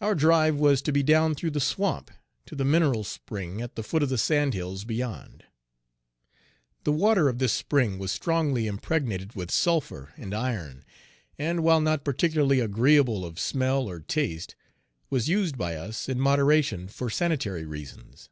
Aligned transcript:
Our 0.00 0.14
drive 0.14 0.54
was 0.54 0.80
to 0.82 0.92
be 0.92 1.02
down 1.02 1.34
through 1.34 1.50
the 1.50 1.58
swamp 1.58 2.12
to 2.46 2.54
the 2.54 2.64
mineral 2.64 3.02
spring 3.02 3.60
at 3.60 3.74
the 3.74 3.82
foot 3.82 4.04
of 4.04 4.08
the 4.08 4.16
sand 4.16 4.54
hills 4.54 4.84
beyond. 4.84 5.46
The 6.84 6.92
water 6.92 7.28
of 7.28 7.38
this 7.40 7.50
Page 7.50 7.58
68 7.58 7.58
spring 7.66 7.98
was 7.98 8.12
strongly 8.12 8.66
impregnated 8.68 9.34
with 9.34 9.50
sulphur 9.50 10.12
and 10.16 10.32
iron, 10.32 10.84
and, 11.40 11.64
while 11.64 11.80
not 11.80 12.04
particularly 12.04 12.60
agreeable 12.60 13.24
of 13.24 13.40
smell 13.40 13.88
or 13.90 13.98
taste, 13.98 14.54
was 15.10 15.28
used 15.28 15.58
by 15.58 15.74
us, 15.74 16.08
in 16.08 16.20
moderation, 16.20 16.86
for 16.86 17.10
sanitary 17.10 17.64
reasons. 17.66 18.30